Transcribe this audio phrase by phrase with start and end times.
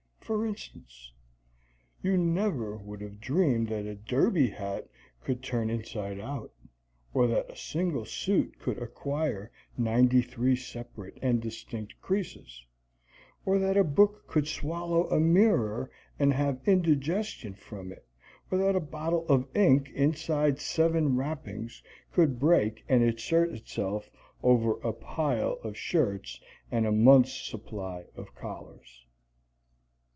[0.23, 1.11] For instance,
[2.01, 4.87] you never would have dreamed that a derby hat
[5.25, 6.53] could turn inside out,
[7.13, 12.63] or that a single suit could acquire ninety three separate and distinct creases,
[13.43, 18.07] or that a book could swallow a mirror and have indigestion from it,
[18.49, 21.83] or that a bottle of ink inside seven wrappings
[22.13, 24.09] could break and assert itself
[24.41, 26.39] over a pile of shirts
[26.71, 29.05] and a month's supply of collars.